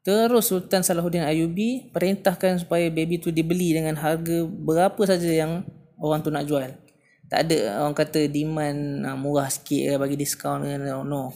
Terus 0.00 0.48
Sultan 0.48 0.80
Salahuddin 0.80 1.28
Al-Ayubi 1.28 1.92
perintahkan 1.92 2.64
supaya 2.64 2.88
baby 2.88 3.20
tu 3.20 3.28
dibeli 3.28 3.76
dengan 3.76 4.00
harga 4.00 4.48
berapa 4.48 5.02
saja 5.04 5.28
yang 5.28 5.68
orang 6.00 6.24
tu 6.24 6.32
nak 6.32 6.48
jual. 6.48 6.85
Tak 7.26 7.40
ada 7.46 7.82
orang 7.82 7.96
kata 7.96 8.30
demand 8.30 9.02
murah 9.18 9.50
sikit 9.50 9.98
bagi 9.98 10.14
diskaun 10.14 10.62
no. 11.06 11.34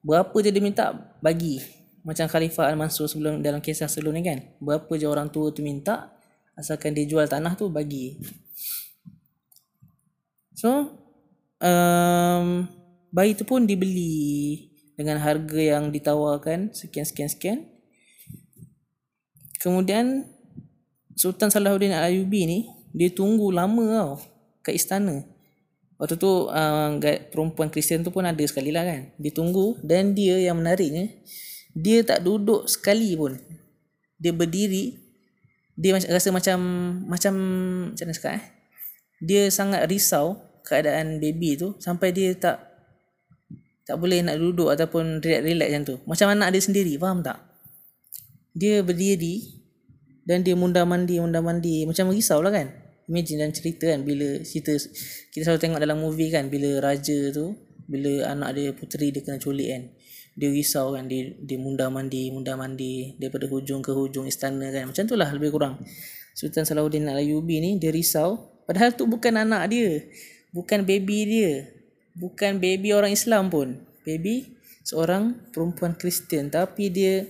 Berapa 0.00 0.32
je 0.40 0.50
dia 0.54 0.62
minta 0.62 0.94
bagi. 1.20 1.60
Macam 2.06 2.30
Khalifah 2.30 2.70
Al-Mansur 2.70 3.10
sebelum 3.10 3.42
dalam 3.42 3.58
kisah 3.58 3.90
sebelum 3.90 4.14
ni 4.14 4.22
kan. 4.22 4.38
Berapa 4.62 4.92
je 4.94 5.06
orang 5.10 5.28
tua 5.28 5.50
tu 5.50 5.60
minta 5.60 6.14
asalkan 6.56 6.96
dia 6.96 7.04
jual 7.04 7.28
tanah 7.28 7.58
tu 7.58 7.68
bagi. 7.68 8.16
So 10.56 10.88
um, 11.60 12.64
bayi 13.12 13.36
tu 13.36 13.44
pun 13.44 13.68
dibeli 13.68 14.72
dengan 14.96 15.20
harga 15.20 15.60
yang 15.60 15.92
ditawarkan 15.92 16.72
sekian 16.72 17.04
sekian 17.04 17.28
sekian 17.28 17.58
kemudian 19.60 20.24
Sultan 21.16 21.52
Salahuddin 21.52 21.92
Al-Ayubi 21.92 22.48
ni 22.48 22.58
dia 22.96 23.12
tunggu 23.12 23.52
lama 23.52 23.84
tau 23.92 24.16
kat 24.66 24.74
istana. 24.74 25.22
Waktu 25.96 26.18
tu 26.18 26.50
uh, 26.50 26.90
perempuan 27.30 27.70
Kristian 27.70 28.02
tu 28.02 28.10
pun 28.10 28.26
ada 28.26 28.42
sekali 28.44 28.74
lah 28.74 28.82
kan. 28.84 29.14
Dia 29.16 29.30
tunggu 29.32 29.78
dan 29.80 30.12
dia 30.12 30.36
yang 30.42 30.58
menariknya 30.58 31.08
dia 31.72 32.02
tak 32.02 32.26
duduk 32.26 32.66
sekali 32.66 33.14
pun. 33.14 33.38
Dia 34.18 34.34
berdiri 34.34 35.06
dia 35.76 35.92
rasa 35.92 36.32
macam 36.32 36.58
macam 37.04 37.34
macam 37.92 38.04
mana 38.08 38.16
cakap 38.16 38.32
eh? 38.40 38.44
Dia 39.20 39.48
sangat 39.52 39.84
risau 39.88 40.40
keadaan 40.64 41.20
baby 41.20 41.56
tu 41.56 41.76
sampai 41.78 42.12
dia 42.12 42.32
tak 42.36 42.64
tak 43.86 43.96
boleh 44.02 44.18
nak 44.18 44.40
duduk 44.40 44.72
ataupun 44.72 45.22
relax-relax 45.22 45.68
macam 45.70 45.84
tu. 45.84 45.96
Macam 46.08 46.26
anak 46.32 46.48
dia 46.52 46.60
sendiri 46.64 46.98
faham 46.98 47.22
tak? 47.22 47.38
Dia 48.56 48.80
berdiri 48.80 49.64
dan 50.26 50.42
dia 50.42 50.58
munda 50.58 50.82
mandi 50.82 51.22
munda 51.22 51.38
mandi 51.38 51.86
macam 51.86 52.10
risau 52.10 52.42
lah 52.42 52.50
kan 52.50 52.85
imagine 53.06 53.42
dalam 53.42 53.54
cerita 53.54 53.90
kan 53.90 54.02
bila 54.02 54.42
cerita 54.42 54.74
kita 55.30 55.42
selalu 55.46 55.60
tengok 55.62 55.80
dalam 55.82 55.98
movie 56.02 56.30
kan 56.30 56.50
bila 56.50 56.82
raja 56.82 57.30
tu 57.30 57.54
bila 57.86 58.34
anak 58.34 58.50
dia 58.58 58.68
puteri 58.74 59.14
dia 59.14 59.22
kena 59.22 59.38
culik 59.38 59.68
kan. 59.70 59.82
Dia 60.36 60.52
risau 60.52 60.92
kan 60.92 61.08
dia, 61.08 61.32
dia 61.40 61.56
munda 61.56 61.88
mandi 61.88 62.28
munda 62.28 62.60
mandi 62.60 63.16
daripada 63.16 63.48
hujung 63.48 63.80
ke 63.80 63.94
hujung 63.94 64.28
istana 64.28 64.68
kan. 64.68 64.92
Macam 64.92 65.04
tu 65.08 65.16
lah 65.16 65.32
lebih 65.32 65.54
kurang. 65.54 65.80
Sultan 66.36 66.68
Salahuddin 66.68 67.08
Alayubi 67.08 67.62
ni 67.62 67.80
dia 67.80 67.88
risau. 67.88 68.36
Padahal 68.68 68.92
tu 68.92 69.08
bukan 69.08 69.32
anak 69.40 69.72
dia. 69.72 70.04
Bukan 70.52 70.84
baby 70.84 71.18
dia. 71.24 71.52
Bukan 72.12 72.60
baby 72.60 72.92
orang 72.92 73.16
Islam 73.16 73.48
pun. 73.48 73.80
Baby 74.04 74.58
seorang 74.84 75.48
perempuan 75.56 75.96
Kristian. 75.96 76.52
Tapi 76.52 76.92
dia 76.92 77.24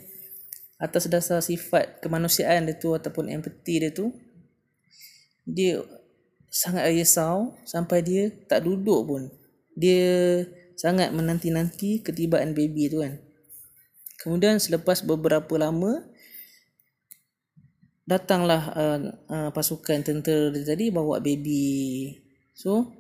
atas 0.83 1.06
dasar 1.06 1.38
sifat 1.38 2.02
kemanusiaan 2.02 2.66
dia 2.66 2.75
tu 2.75 2.90
ataupun 2.92 3.30
empati 3.30 3.75
dia 3.87 3.95
tu 3.95 4.11
dia 5.47 5.81
sangat 6.50 6.91
risau 6.91 7.55
sampai 7.62 8.03
dia 8.03 8.35
tak 8.50 8.67
duduk 8.67 9.00
pun. 9.07 9.23
Dia 9.79 10.43
sangat 10.75 11.15
menanti-nanti 11.15 12.03
ketibaan 12.03 12.53
baby 12.53 12.91
tu 12.91 13.00
kan. 13.00 13.17
Kemudian 14.21 14.59
selepas 14.59 15.07
beberapa 15.07 15.55
lama 15.55 16.03
datanglah 18.07 18.62
uh, 18.75 18.99
uh, 19.31 19.50
pasukan 19.55 20.03
tentera 20.03 20.50
dia 20.50 20.67
tadi 20.67 20.91
bawa 20.91 21.23
baby. 21.23 22.15
So 22.59 22.91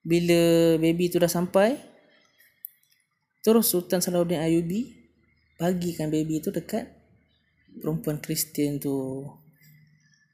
bila 0.00 0.74
baby 0.80 1.12
tu 1.12 1.20
dah 1.20 1.28
sampai 1.28 1.76
terus 3.44 3.68
Sultan 3.68 4.00
Salahuddin 4.00 4.40
Ayubi 4.40 4.96
bagikan 5.58 6.08
baby 6.08 6.40
tu 6.40 6.48
dekat 6.54 6.86
perempuan 7.82 8.22
Kristian 8.22 8.78
tu 8.78 9.26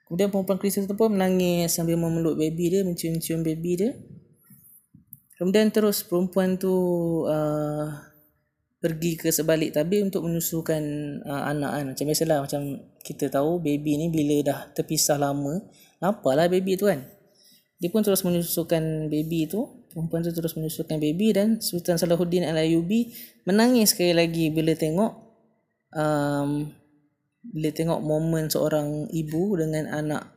Kemudian 0.04 0.28
perempuan 0.28 0.60
Kristian 0.60 0.84
tu 0.84 0.96
pun 0.96 1.12
menangis 1.16 1.72
sambil 1.72 1.96
memeluk 1.96 2.36
baby 2.36 2.68
dia, 2.68 2.80
mencium-cium 2.84 3.40
baby 3.40 3.72
dia. 3.80 3.92
Kemudian 5.40 5.72
terus 5.72 6.04
perempuan 6.04 6.60
tu 6.60 6.70
uh, 7.24 7.88
pergi 8.84 9.16
ke 9.16 9.32
sebalik 9.32 9.72
tabir 9.72 10.04
untuk 10.04 10.28
menyusukan 10.28 10.82
uh, 11.24 11.42
anak 11.48 11.70
kan. 11.72 11.84
Macam 11.90 12.04
biasalah 12.04 12.38
macam 12.44 12.60
kita 13.00 13.32
tahu 13.32 13.64
baby 13.64 13.96
ni 13.96 14.06
bila 14.12 14.36
dah 14.44 14.60
terpisah 14.76 15.16
lama, 15.16 15.64
nampaklah 16.04 16.52
baby 16.52 16.76
tu 16.76 16.86
kan. 16.86 17.00
Dia 17.80 17.88
pun 17.88 18.04
terus 18.04 18.20
menyusukan 18.22 19.08
baby 19.08 19.48
tu. 19.48 19.88
Perempuan 19.88 20.20
tu 20.20 20.34
terus 20.36 20.52
menyusukan 20.58 21.00
baby 21.00 21.32
dan 21.32 21.62
Sultan 21.62 21.96
Salahuddin 21.96 22.44
Al-Ayubi 22.44 23.14
menangis 23.46 23.94
sekali 23.94 24.10
lagi 24.10 24.50
bila 24.50 24.74
tengok 24.74 25.12
um, 25.94 26.66
bila 27.52 27.68
tengok 27.74 28.00
momen 28.00 28.48
seorang 28.48 29.10
ibu 29.12 29.58
dengan 29.60 29.90
anak 29.92 30.34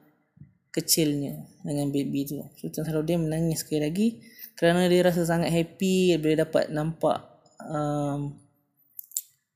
kecilnya 0.78 1.48
dengan 1.66 1.90
baby 1.90 2.28
tu. 2.28 2.38
Sultan 2.60 2.86
Salahuddin 2.86 3.26
menangis 3.26 3.66
sekali 3.66 3.82
lagi 3.82 4.08
kerana 4.54 4.86
dia 4.86 5.02
rasa 5.06 5.26
sangat 5.26 5.50
happy 5.50 6.18
bila 6.22 6.46
dapat 6.46 6.70
nampak 6.70 7.18
um, 7.66 8.38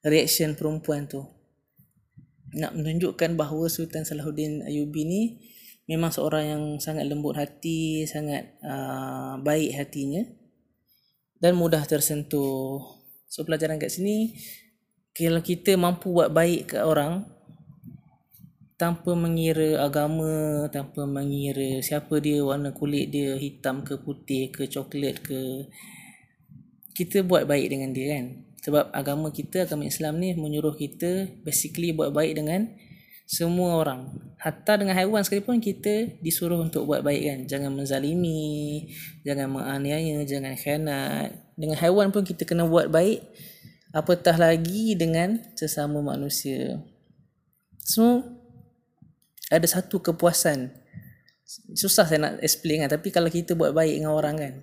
reaction 0.02 0.58
perempuan 0.58 1.06
tu. 1.06 1.22
Nak 2.58 2.74
menunjukkan 2.74 3.38
bahawa 3.38 3.70
Sultan 3.70 4.04
Salahuddin 4.04 4.66
Ayubi 4.66 5.06
ni 5.06 5.22
memang 5.86 6.10
seorang 6.10 6.44
yang 6.48 6.64
sangat 6.82 7.06
lembut 7.06 7.38
hati 7.38 8.08
sangat 8.10 8.58
uh, 8.66 9.38
baik 9.44 9.78
hatinya 9.78 10.26
dan 11.38 11.54
mudah 11.58 11.86
tersentuh. 11.86 12.82
So 13.30 13.46
pelajaran 13.46 13.78
kat 13.78 13.94
sini 13.94 14.36
kalau 15.14 15.44
kita 15.44 15.78
mampu 15.78 16.10
buat 16.10 16.34
baik 16.34 16.76
ke 16.76 16.78
orang 16.82 17.30
tanpa 18.82 19.14
mengira 19.14 19.86
agama, 19.86 20.66
tanpa 20.74 21.06
mengira 21.06 21.78
siapa 21.86 22.18
dia, 22.18 22.42
warna 22.42 22.74
kulit 22.74 23.14
dia, 23.14 23.38
hitam 23.38 23.86
ke 23.86 24.02
putih 24.02 24.50
ke 24.50 24.66
coklat 24.66 25.22
ke. 25.22 25.70
Kita 26.98 27.22
buat 27.22 27.46
baik 27.46 27.70
dengan 27.70 27.94
dia 27.94 28.18
kan. 28.18 28.42
Sebab 28.66 28.90
agama 28.90 29.30
kita, 29.30 29.70
agama 29.70 29.86
Islam 29.86 30.18
ni 30.18 30.34
menyuruh 30.34 30.74
kita 30.74 31.30
basically 31.46 31.94
buat 31.94 32.10
baik 32.10 32.42
dengan 32.42 32.74
semua 33.30 33.78
orang. 33.78 34.18
Hatta 34.42 34.82
dengan 34.82 34.98
haiwan 34.98 35.22
sekalipun 35.22 35.62
kita 35.62 36.18
disuruh 36.18 36.58
untuk 36.58 36.90
buat 36.90 37.06
baik 37.06 37.22
kan. 37.22 37.40
Jangan 37.46 37.78
menzalimi, 37.78 38.90
jangan 39.22 39.62
menganiaya, 39.62 40.26
jangan 40.26 40.58
khianat. 40.58 41.30
Dengan 41.54 41.78
haiwan 41.78 42.10
pun 42.10 42.26
kita 42.26 42.50
kena 42.50 42.66
buat 42.66 42.90
baik. 42.90 43.22
Apatah 43.94 44.42
lagi 44.42 44.98
dengan 44.98 45.38
sesama 45.54 46.02
manusia. 46.02 46.82
So, 47.86 48.41
ada 49.52 49.68
satu 49.68 50.00
kepuasan. 50.00 50.72
Susah 51.76 52.08
saya 52.08 52.20
nak 52.24 52.34
explain 52.40 52.88
kan 52.88 52.96
tapi 52.96 53.12
kalau 53.12 53.28
kita 53.28 53.60
buat 53.60 53.76
baik 53.76 54.00
dengan 54.00 54.16
orang 54.16 54.36
kan 54.40 54.54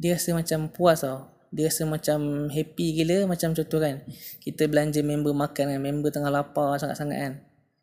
dia 0.00 0.16
rasa 0.16 0.32
macam 0.32 0.72
puas 0.72 1.04
tau. 1.04 1.28
Dia 1.52 1.68
rasa 1.68 1.82
macam 1.84 2.48
happy 2.48 3.02
gila 3.02 3.28
macam 3.28 3.52
contoh 3.52 3.80
kan. 3.80 4.00
Kita 4.40 4.64
belanja 4.64 5.04
member 5.04 5.36
makan 5.36 5.76
kan 5.76 5.80
member 5.80 6.08
tengah 6.08 6.32
lapar 6.32 6.80
sangat-sangat 6.80 7.18
kan. 7.20 7.32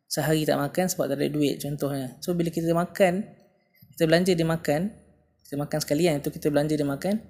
Sehari 0.10 0.48
tak 0.48 0.58
makan 0.58 0.86
sebab 0.90 1.14
tak 1.14 1.22
ada 1.22 1.30
duit 1.30 1.62
contohnya. 1.62 2.18
So 2.22 2.34
bila 2.34 2.50
kita 2.50 2.74
makan 2.74 3.26
kita 3.94 4.04
belanja 4.10 4.34
dia 4.34 4.48
makan 4.48 4.94
kita 5.46 5.56
makan 5.58 5.78
sekalian 5.82 6.22
itu 6.22 6.30
kita 6.34 6.48
belanja 6.50 6.74
dia 6.74 6.88
makan 6.88 7.22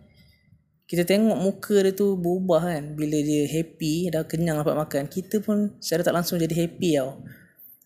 kita 0.87 1.03
tengok 1.03 1.35
muka 1.35 1.75
dia 1.83 1.91
tu 1.91 2.15
berubah 2.15 2.63
kan. 2.63 2.95
Bila 2.95 3.19
dia 3.19 3.43
happy 3.47 4.07
dah 4.07 4.23
kenyang 4.23 4.63
dapat 4.63 4.75
makan 4.75 5.03
kita 5.11 5.43
pun 5.43 5.75
secara 5.83 6.03
tak 6.03 6.15
langsung 6.15 6.39
jadi 6.39 6.67
happy 6.67 6.95
tau 6.95 7.23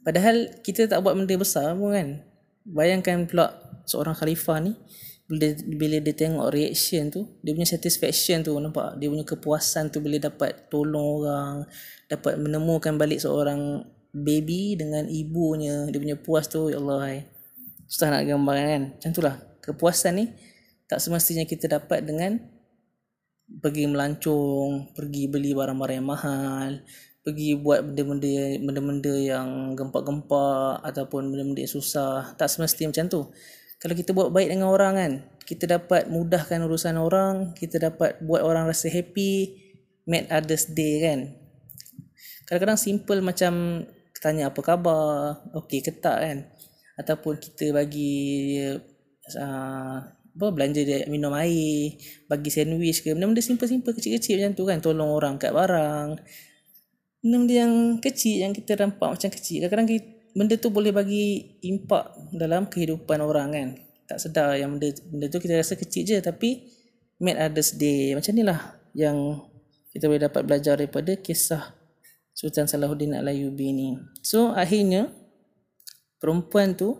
Padahal 0.02 0.50
kita 0.66 0.90
tak 0.90 1.00
buat 1.06 1.14
benda 1.14 1.38
besar 1.38 1.78
pun 1.78 1.94
kan. 1.94 2.10
Bayangkan 2.66 3.26
pula 3.30 3.54
seorang 3.86 4.18
khalifah 4.18 4.62
ni 4.62 4.74
bila 5.32 5.48
bila 5.64 5.98
dia 6.04 6.12
tengok 6.12 6.52
reaction 6.52 7.08
tu, 7.08 7.24
dia 7.40 7.56
punya 7.56 7.70
satisfaction 7.70 8.44
tu 8.44 8.52
nampak, 8.60 9.00
dia 9.00 9.08
punya 9.08 9.24
kepuasan 9.24 9.88
tu 9.88 10.04
bila 10.04 10.20
dapat 10.20 10.68
tolong 10.68 11.24
orang, 11.24 11.56
dapat 12.12 12.36
menemukan 12.36 13.00
balik 13.00 13.24
seorang 13.24 13.88
baby 14.12 14.76
dengan 14.76 15.08
ibunya, 15.08 15.88
dia 15.88 16.00
punya 16.04 16.20
puas 16.20 16.52
tu 16.52 16.68
ya 16.68 16.84
Allah. 16.84 17.00
Hai. 17.08 17.20
Susah 17.88 18.12
nak 18.12 18.28
gambarkan 18.28 18.68
kan. 18.68 18.84
Macam 18.92 19.10
itulah 19.16 19.36
kepuasan 19.64 20.14
ni 20.20 20.26
tak 20.92 21.00
semestinya 21.00 21.48
kita 21.48 21.72
dapat 21.72 22.04
dengan 22.04 22.36
pergi 23.48 23.88
melancong, 23.88 24.92
pergi 24.92 25.32
beli 25.32 25.56
barang-barang 25.56 25.98
yang 26.04 26.10
mahal, 26.12 26.72
pergi 27.22 27.54
buat 27.54 27.86
benda-benda 27.86 28.58
benda-benda 28.58 29.14
yang 29.14 29.78
gempak-gempak 29.78 30.82
ataupun 30.82 31.30
benda-benda 31.30 31.62
yang 31.66 31.74
susah. 31.74 32.34
Tak 32.38 32.50
semestinya 32.50 32.90
macam 32.90 33.06
tu. 33.10 33.22
Kalau 33.82 33.94
kita 33.98 34.14
buat 34.14 34.30
baik 34.30 34.50
dengan 34.54 34.70
orang 34.70 34.94
kan 34.98 35.12
kita 35.46 35.66
dapat 35.66 36.06
mudahkan 36.08 36.62
urusan 36.64 36.96
orang 37.02 37.58
kita 37.58 37.82
dapat 37.82 38.22
buat 38.22 38.46
orang 38.46 38.70
rasa 38.70 38.88
happy 38.94 39.58
make 40.06 40.30
others 40.30 40.70
day 40.70 41.02
kan. 41.02 41.20
Kadang-kadang 42.46 42.80
simple 42.80 43.20
macam 43.22 43.84
tanya 44.22 44.54
apa 44.54 44.60
khabar 44.62 45.42
okey 45.66 45.82
ke 45.82 45.94
tak 45.98 46.18
kan. 46.22 46.38
Ataupun 46.98 47.42
kita 47.42 47.74
bagi 47.74 48.58
uh, 49.38 49.98
apa 50.32 50.48
belanja 50.56 50.82
dia 50.88 51.04
minum 51.12 51.36
air 51.36 51.98
bagi 52.30 52.50
sandwich 52.54 53.04
ke 53.04 53.14
benda-benda 53.14 53.44
simple-simple 53.44 53.94
kecil-kecil 53.94 54.42
macam 54.42 54.54
tu 54.54 54.64
kan. 54.70 54.78
Tolong 54.78 55.10
orang 55.10 55.36
kat 55.42 55.54
barang 55.54 56.22
benda 57.22 57.54
yang 57.54 58.02
kecil 58.02 58.42
yang 58.42 58.54
kita 58.54 58.74
nampak 58.78 59.18
macam 59.18 59.30
kecil. 59.30 59.66
Kadang-kadang 59.66 59.90
benda 60.34 60.56
tu 60.58 60.70
boleh 60.74 60.90
bagi 60.90 61.58
impak 61.62 62.34
dalam 62.34 62.66
kehidupan 62.68 63.22
orang 63.22 63.50
kan. 63.54 63.70
Tak 64.10 64.18
sedar 64.20 64.58
yang 64.58 64.76
benda, 64.76 64.92
benda 65.08 65.26
tu 65.32 65.40
kita 65.40 65.56
rasa 65.56 65.78
kecil 65.78 66.04
je 66.04 66.18
tapi 66.20 66.68
made 67.22 67.38
others 67.38 67.78
day. 67.78 68.18
Macam 68.18 68.34
ni 68.34 68.44
lah 68.44 68.60
yang 68.98 69.40
kita 69.94 70.10
boleh 70.10 70.24
dapat 70.24 70.42
belajar 70.44 70.76
daripada 70.76 71.16
kisah 71.16 71.78
Sultan 72.34 72.66
Salahuddin 72.66 73.14
Al-Ayubi 73.16 73.70
ni. 73.72 73.90
So 74.26 74.52
akhirnya 74.52 75.12
perempuan 76.18 76.74
tu 76.74 76.98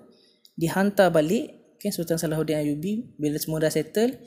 dihantar 0.54 1.10
balik 1.10 1.76
kan 1.82 1.90
Sultan 1.90 2.22
Salahuddin 2.22 2.62
Ayubi 2.62 3.18
bila 3.18 3.42
semua 3.42 3.58
dah 3.58 3.74
settle 3.74 4.22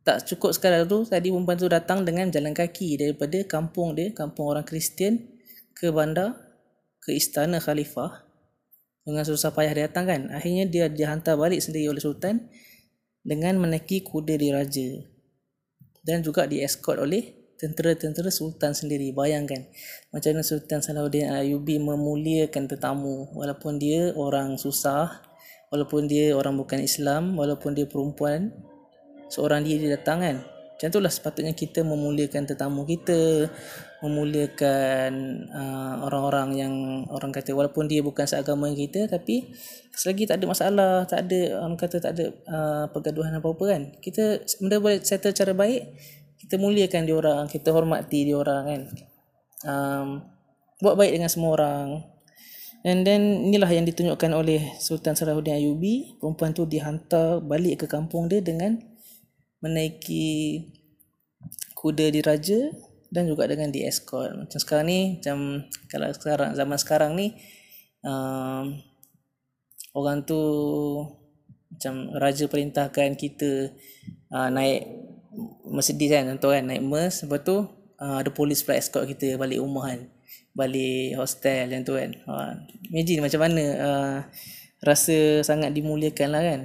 tak 0.00 0.24
cukup 0.24 0.56
sekadar 0.56 0.88
tu 0.88 1.04
tadi 1.04 1.28
perempuan 1.28 1.60
tu 1.60 1.68
datang 1.68 2.08
dengan 2.08 2.32
jalan 2.32 2.56
kaki 2.56 2.96
daripada 2.96 3.44
kampung 3.44 3.92
dia 3.92 4.16
kampung 4.16 4.48
orang 4.48 4.64
Kristian 4.64 5.20
ke 5.76 5.92
bandar 5.92 6.36
ke 7.04 7.16
istana 7.16 7.60
khalifah. 7.60 8.28
Dengan 9.00 9.24
susah 9.24 9.50
payah 9.50 9.72
dia 9.72 9.84
datang 9.88 10.06
kan. 10.06 10.20
Akhirnya 10.30 10.68
dia 10.68 10.86
dihantar 10.86 11.34
balik 11.34 11.64
sendiri 11.64 11.88
oleh 11.88 12.04
sultan 12.04 12.52
dengan 13.24 13.56
menaiki 13.60 14.04
kuda 14.04 14.36
diraja 14.36 15.04
dan 16.04 16.24
juga 16.24 16.48
dieskort 16.48 17.00
oleh 17.00 17.56
tentera-tentera 17.60 18.32
sultan 18.32 18.72
sendiri. 18.72 19.12
Bayangkan 19.12 19.68
macam 20.12 20.36
mana 20.36 20.44
sultan 20.44 20.80
Salahuddin 20.80 21.32
Ayubi 21.32 21.80
memuliakan 21.80 22.68
tetamu. 22.68 23.32
Walaupun 23.36 23.80
dia 23.80 24.12
orang 24.16 24.56
susah 24.56 25.20
walaupun 25.70 26.10
dia 26.10 26.34
orang 26.34 26.58
bukan 26.58 26.82
Islam 26.82 27.38
walaupun 27.38 27.78
dia 27.78 27.86
perempuan 27.86 28.50
seorang 29.30 29.62
diri 29.62 29.86
datang 29.86 30.20
kan. 30.20 30.36
Macam 30.80 30.96
itulah 30.96 31.12
sepatutnya 31.12 31.52
kita 31.52 31.84
memuliakan 31.84 32.48
tetamu 32.48 32.88
kita 32.88 33.52
memuliakan 34.00 35.12
uh, 35.52 36.08
orang-orang 36.08 36.48
yang 36.56 36.74
orang 37.12 37.36
kata 37.36 37.52
walaupun 37.52 37.84
dia 37.84 38.00
bukan 38.00 38.24
seagama 38.24 38.72
kita 38.72 39.04
tapi 39.04 39.52
selagi 39.92 40.24
tak 40.24 40.40
ada 40.40 40.46
masalah 40.48 40.92
tak 41.04 41.28
ada 41.28 41.60
orang 41.60 41.76
kata 41.76 42.00
tak 42.00 42.12
ada 42.16 42.24
uh, 42.48 42.84
pergaduhan 42.88 43.36
apa-apa 43.36 43.64
kan. 43.76 43.82
Kita 44.00 44.40
benda 44.64 44.80
boleh 44.80 45.04
settle 45.04 45.36
cara 45.36 45.52
baik 45.52 45.82
kita 46.40 46.56
muliakan 46.56 47.04
dia 47.04 47.16
orang 47.16 47.44
kita 47.52 47.76
hormati 47.76 48.32
dia 48.32 48.36
orang 48.40 48.62
kan. 48.64 48.82
Um, 49.68 50.08
buat 50.80 50.96
baik 50.96 51.12
dengan 51.12 51.28
semua 51.28 51.60
orang. 51.60 52.08
And 52.80 53.04
then 53.04 53.52
inilah 53.52 53.68
yang 53.68 53.84
ditunjukkan 53.84 54.32
oleh 54.32 54.80
Sultan 54.80 55.12
Salahuddin 55.12 55.60
Ayubi 55.60 56.16
perempuan 56.16 56.56
tu 56.56 56.64
dihantar 56.64 57.44
balik 57.44 57.84
ke 57.84 57.86
kampung 57.92 58.32
dia 58.32 58.40
dengan 58.40 58.80
menaiki 59.60 60.66
kuda 61.76 62.12
diraja 62.12 62.72
dan 63.10 63.26
juga 63.26 63.48
dengan 63.50 63.72
di 63.72 63.84
escort. 63.84 64.36
Macam 64.36 64.58
sekarang 64.60 64.86
ni 64.86 65.00
macam 65.18 65.66
kalau 65.90 66.08
sekarang 66.12 66.50
zaman 66.54 66.78
sekarang 66.78 67.12
ni 67.16 67.26
um, 68.04 68.78
orang 69.96 70.22
tu 70.22 70.42
macam 71.70 72.12
raja 72.18 72.44
perintahkan 72.46 73.16
kita 73.16 73.72
uh, 74.30 74.48
naik 74.52 74.86
Mercedes 75.70 76.10
kan 76.10 76.26
contoh 76.34 76.50
kan 76.50 76.66
naik 76.66 76.82
Merc 76.82 77.22
lepas 77.24 77.40
tu 77.46 77.56
uh, 78.02 78.16
ada 78.18 78.30
polis 78.34 78.66
pula 78.66 78.76
escort 78.76 79.06
kita 79.06 79.38
balik 79.38 79.62
rumah 79.62 79.94
kan 79.94 80.00
balik 80.50 81.14
hostel 81.14 81.70
macam 81.70 81.82
tu 81.86 81.94
kan. 81.94 82.10
Uh, 82.26 82.50
imagine 82.90 83.22
macam 83.22 83.40
mana 83.46 83.64
uh, 83.78 84.16
rasa 84.82 85.46
sangat 85.46 85.70
dimuliakan 85.70 86.28
lah 86.34 86.42
kan. 86.42 86.60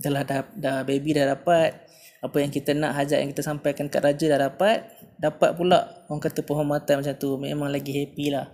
Dah, 0.00 0.24
dah, 0.24 0.40
dah 0.56 0.78
baby 0.88 1.12
dah 1.12 1.36
dapat 1.36 1.89
apa 2.20 2.36
yang 2.36 2.52
kita 2.52 2.76
nak 2.76 2.92
hajat 3.00 3.24
yang 3.24 3.32
kita 3.32 3.40
sampaikan 3.40 3.88
kat 3.88 4.04
raja 4.04 4.36
dah 4.36 4.52
dapat 4.52 4.84
dapat 5.16 5.56
pula. 5.56 6.04
Orang 6.08 6.20
kata 6.20 6.44
penghormatan 6.44 7.00
macam 7.00 7.14
tu 7.16 7.40
memang 7.40 7.72
lagi 7.72 7.96
happy 7.96 8.32
lah. 8.32 8.52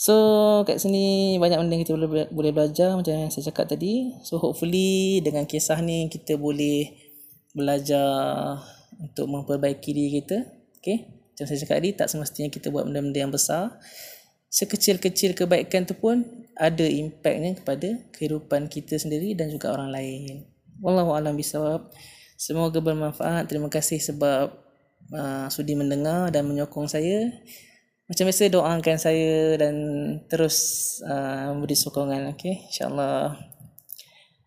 So 0.00 0.16
kat 0.64 0.80
sini 0.80 1.36
banyak 1.36 1.60
benda 1.60 1.76
yang 1.76 1.84
kita 1.84 1.92
boleh 1.92 2.32
boleh 2.32 2.52
belajar 2.56 2.96
macam 2.96 3.12
yang 3.12 3.28
saya 3.28 3.52
cakap 3.52 3.68
tadi. 3.68 4.16
So 4.24 4.40
hopefully 4.40 5.20
dengan 5.20 5.44
kisah 5.44 5.76
ni 5.84 6.08
kita 6.08 6.40
boleh 6.40 6.88
belajar 7.52 8.56
untuk 8.96 9.28
memperbaiki 9.28 9.90
diri 9.92 10.10
kita. 10.24 10.48
Okay? 10.80 11.20
Macam 11.36 11.44
saya 11.44 11.58
cakap 11.60 11.84
tadi 11.84 11.90
tak 11.92 12.08
semestinya 12.08 12.48
kita 12.48 12.72
buat 12.72 12.88
benda-benda 12.88 13.28
yang 13.28 13.32
besar. 13.32 13.76
Sekecil-kecil 14.48 15.36
kebaikan 15.36 15.84
tu 15.84 15.92
pun 15.94 16.24
ada 16.56 16.82
impactnya 16.88 17.60
kepada 17.60 18.00
kehidupan 18.16 18.72
kita 18.72 18.96
sendiri 18.96 19.36
dan 19.36 19.52
juga 19.52 19.68
orang 19.76 19.92
lain. 19.92 20.48
Wallahu 20.80 21.12
alam 21.12 21.36
bisawab 21.36 21.92
Semoga 22.40 22.80
bermanfaat. 22.80 23.52
Terima 23.52 23.68
kasih 23.68 24.00
sebab 24.00 24.48
uh, 25.12 25.46
sudi 25.52 25.76
mendengar 25.76 26.32
dan 26.32 26.48
menyokong 26.48 26.88
saya. 26.88 27.28
Macam 28.08 28.24
biasa 28.24 28.48
doakan 28.48 28.96
saya 28.96 29.60
dan 29.60 29.76
terus 30.24 30.56
uh, 31.04 31.52
beri 31.60 31.76
sokongan. 31.76 32.32
Okay? 32.32 32.64
InsyaAllah. 32.72 33.36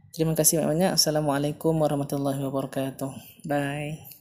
Terima 0.09 0.33
kasih 0.33 0.57
banyak-banyak. 0.57 0.97
Assalamualaikum 0.97 1.77
warahmatullahi 1.77 2.41
wabarakatuh. 2.41 3.13
Bye. 3.45 4.12